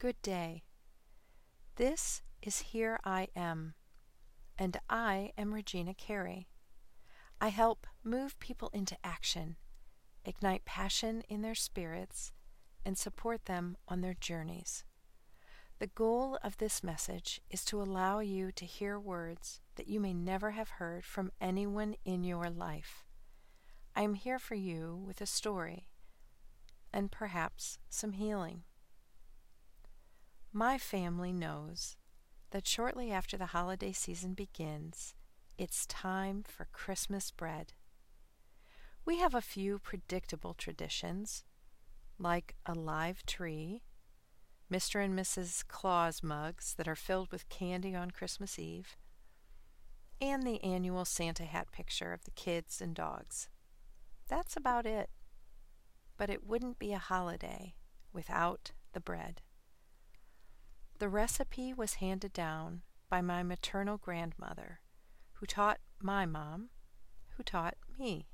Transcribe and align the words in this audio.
Good 0.00 0.22
day. 0.22 0.62
This 1.76 2.22
is 2.40 2.60
Here 2.60 2.98
I 3.04 3.28
Am, 3.36 3.74
and 4.56 4.78
I 4.88 5.32
am 5.36 5.52
Regina 5.52 5.92
Carey. 5.92 6.48
I 7.38 7.48
help 7.48 7.86
move 8.02 8.38
people 8.38 8.70
into 8.72 8.96
action, 9.04 9.56
ignite 10.24 10.64
passion 10.64 11.22
in 11.28 11.42
their 11.42 11.54
spirits, 11.54 12.32
and 12.82 12.96
support 12.96 13.44
them 13.44 13.76
on 13.88 14.00
their 14.00 14.14
journeys. 14.18 14.84
The 15.80 15.88
goal 15.88 16.38
of 16.42 16.56
this 16.56 16.82
message 16.82 17.42
is 17.50 17.62
to 17.66 17.82
allow 17.82 18.20
you 18.20 18.52
to 18.52 18.64
hear 18.64 18.98
words 18.98 19.60
that 19.74 19.88
you 19.88 20.00
may 20.00 20.14
never 20.14 20.52
have 20.52 20.70
heard 20.70 21.04
from 21.04 21.30
anyone 21.42 21.94
in 22.06 22.24
your 22.24 22.48
life. 22.48 23.04
I 23.94 24.00
am 24.00 24.14
here 24.14 24.38
for 24.38 24.54
you 24.54 25.04
with 25.06 25.20
a 25.20 25.26
story 25.26 25.88
and 26.90 27.12
perhaps 27.12 27.78
some 27.90 28.12
healing. 28.12 28.62
My 30.52 30.78
family 30.78 31.32
knows 31.32 31.96
that 32.50 32.66
shortly 32.66 33.12
after 33.12 33.36
the 33.36 33.46
holiday 33.46 33.92
season 33.92 34.34
begins, 34.34 35.14
it's 35.56 35.86
time 35.86 36.42
for 36.42 36.66
Christmas 36.72 37.30
bread. 37.30 37.72
We 39.04 39.18
have 39.18 39.32
a 39.32 39.40
few 39.40 39.78
predictable 39.78 40.54
traditions, 40.54 41.44
like 42.18 42.56
a 42.66 42.74
live 42.74 43.24
tree, 43.26 43.82
Mr. 44.72 45.04
and 45.04 45.16
Mrs. 45.16 45.66
Claus 45.68 46.20
mugs 46.20 46.74
that 46.74 46.88
are 46.88 46.96
filled 46.96 47.30
with 47.30 47.48
candy 47.48 47.94
on 47.94 48.10
Christmas 48.10 48.58
Eve, 48.58 48.96
and 50.20 50.42
the 50.42 50.62
annual 50.64 51.04
Santa 51.04 51.44
hat 51.44 51.70
picture 51.70 52.12
of 52.12 52.24
the 52.24 52.32
kids 52.32 52.80
and 52.80 52.96
dogs. 52.96 53.48
That's 54.26 54.56
about 54.56 54.84
it. 54.84 55.10
But 56.16 56.28
it 56.28 56.44
wouldn't 56.44 56.80
be 56.80 56.92
a 56.92 56.98
holiday 56.98 57.74
without 58.12 58.72
the 58.92 59.00
bread. 59.00 59.42
The 61.00 61.08
recipe 61.08 61.72
was 61.72 61.94
handed 61.94 62.34
down 62.34 62.82
by 63.08 63.22
my 63.22 63.42
maternal 63.42 63.96
grandmother, 63.96 64.80
who 65.32 65.46
taught 65.46 65.80
my 65.98 66.26
mom, 66.26 66.68
who 67.30 67.42
taught 67.42 67.78
me. 67.98 68.28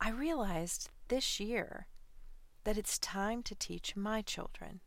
I 0.00 0.10
realized 0.10 0.88
this 1.08 1.40
year 1.40 1.88
that 2.62 2.78
it's 2.78 2.96
time 3.00 3.42
to 3.42 3.56
teach 3.56 3.96
my 3.96 4.22
children. 4.22 4.82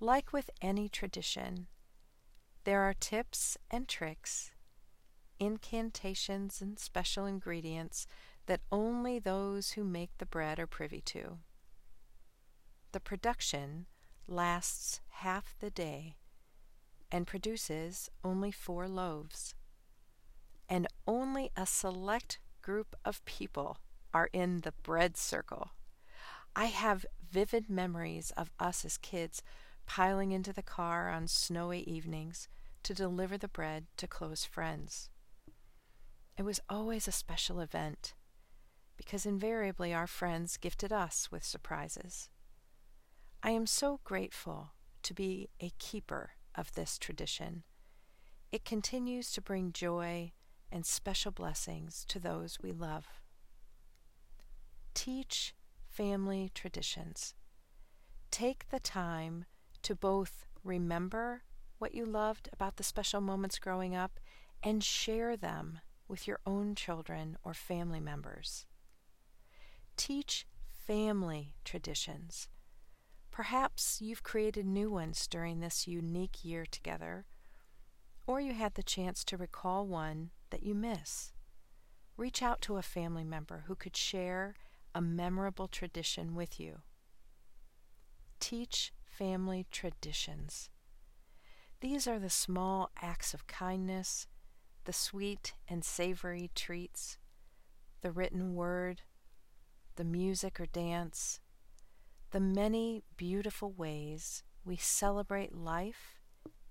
Like 0.00 0.32
with 0.32 0.48
any 0.62 0.88
tradition, 0.88 1.66
there 2.64 2.80
are 2.80 2.94
tips 2.94 3.58
and 3.70 3.86
tricks, 3.86 4.52
incantations 5.38 6.62
and 6.62 6.78
special 6.78 7.26
ingredients 7.26 8.06
that 8.46 8.62
only 8.72 9.18
those 9.18 9.72
who 9.72 9.84
make 9.84 10.16
the 10.16 10.24
bread 10.24 10.58
are 10.58 10.66
privy 10.66 11.02
to. 11.02 11.40
The 12.92 13.00
production 13.00 13.84
lasts 14.28 15.00
half 15.08 15.56
the 15.58 15.70
day 15.70 16.16
and 17.10 17.26
produces 17.26 18.10
only 18.22 18.50
four 18.50 18.86
loaves. 18.86 19.54
And 20.68 20.86
only 21.06 21.50
a 21.56 21.64
select 21.64 22.38
group 22.60 22.94
of 23.04 23.24
people 23.24 23.78
are 24.12 24.28
in 24.32 24.60
the 24.60 24.72
bread 24.82 25.16
circle. 25.16 25.70
I 26.54 26.66
have 26.66 27.06
vivid 27.30 27.70
memories 27.70 28.30
of 28.36 28.50
us 28.58 28.84
as 28.84 28.98
kids 28.98 29.42
piling 29.86 30.32
into 30.32 30.52
the 30.52 30.62
car 30.62 31.08
on 31.08 31.26
snowy 31.26 31.80
evenings 31.80 32.48
to 32.82 32.94
deliver 32.94 33.38
the 33.38 33.48
bread 33.48 33.86
to 33.96 34.06
close 34.06 34.44
friends. 34.44 35.08
It 36.36 36.42
was 36.42 36.60
always 36.68 37.08
a 37.08 37.12
special 37.12 37.60
event 37.60 38.14
because 38.96 39.24
invariably 39.24 39.94
our 39.94 40.06
friends 40.06 40.56
gifted 40.56 40.92
us 40.92 41.30
with 41.30 41.44
surprises. 41.44 42.28
I 43.42 43.50
am 43.50 43.66
so 43.66 44.00
grateful 44.02 44.72
to 45.04 45.14
be 45.14 45.48
a 45.60 45.70
keeper 45.78 46.30
of 46.56 46.74
this 46.74 46.98
tradition. 46.98 47.62
It 48.50 48.64
continues 48.64 49.30
to 49.32 49.40
bring 49.40 49.72
joy 49.72 50.32
and 50.72 50.84
special 50.84 51.30
blessings 51.30 52.04
to 52.08 52.18
those 52.18 52.58
we 52.60 52.72
love. 52.72 53.06
Teach 54.92 55.54
family 55.88 56.50
traditions. 56.52 57.34
Take 58.32 58.70
the 58.70 58.80
time 58.80 59.44
to 59.82 59.94
both 59.94 60.46
remember 60.64 61.42
what 61.78 61.94
you 61.94 62.04
loved 62.04 62.48
about 62.52 62.76
the 62.76 62.82
special 62.82 63.20
moments 63.20 63.60
growing 63.60 63.94
up 63.94 64.18
and 64.64 64.82
share 64.82 65.36
them 65.36 65.78
with 66.08 66.26
your 66.26 66.40
own 66.44 66.74
children 66.74 67.38
or 67.44 67.54
family 67.54 68.00
members. 68.00 68.66
Teach 69.96 70.44
family 70.72 71.54
traditions 71.64 72.48
Perhaps 73.38 74.00
you've 74.02 74.24
created 74.24 74.66
new 74.66 74.90
ones 74.90 75.28
during 75.28 75.60
this 75.60 75.86
unique 75.86 76.44
year 76.44 76.66
together, 76.66 77.24
or 78.26 78.40
you 78.40 78.52
had 78.52 78.74
the 78.74 78.82
chance 78.82 79.22
to 79.22 79.36
recall 79.36 79.86
one 79.86 80.30
that 80.50 80.64
you 80.64 80.74
miss. 80.74 81.32
Reach 82.16 82.42
out 82.42 82.60
to 82.62 82.78
a 82.78 82.82
family 82.82 83.22
member 83.22 83.62
who 83.68 83.76
could 83.76 83.96
share 83.96 84.56
a 84.92 85.00
memorable 85.00 85.68
tradition 85.68 86.34
with 86.34 86.58
you. 86.58 86.78
Teach 88.40 88.92
family 89.04 89.68
traditions. 89.70 90.68
These 91.80 92.08
are 92.08 92.18
the 92.18 92.30
small 92.30 92.90
acts 93.00 93.34
of 93.34 93.46
kindness, 93.46 94.26
the 94.82 94.92
sweet 94.92 95.54
and 95.68 95.84
savory 95.84 96.50
treats, 96.56 97.18
the 98.00 98.10
written 98.10 98.56
word, 98.56 99.02
the 99.94 100.02
music 100.02 100.58
or 100.58 100.66
dance, 100.66 101.38
the 102.30 102.40
many 102.40 103.02
beautiful 103.16 103.72
ways 103.72 104.42
we 104.64 104.76
celebrate 104.76 105.54
life 105.54 106.20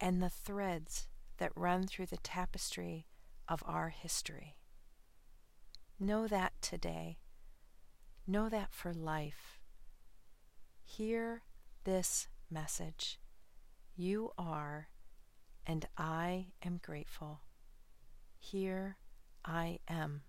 and 0.00 0.22
the 0.22 0.30
threads 0.30 1.08
that 1.38 1.52
run 1.56 1.86
through 1.86 2.06
the 2.06 2.16
tapestry 2.18 3.06
of 3.48 3.62
our 3.66 3.88
history. 3.88 4.56
Know 5.98 6.26
that 6.28 6.52
today. 6.60 7.18
Know 8.26 8.48
that 8.48 8.72
for 8.72 8.94
life. 8.94 9.58
Hear 10.84 11.42
this 11.84 12.28
message. 12.50 13.18
You 13.96 14.30
are, 14.38 14.88
and 15.66 15.86
I 15.98 16.52
am 16.64 16.80
grateful. 16.82 17.40
Here 18.38 18.96
I 19.44 19.80
am. 19.88 20.22